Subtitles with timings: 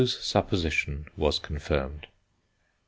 [0.01, 2.07] Mayow's supposition was confirmed.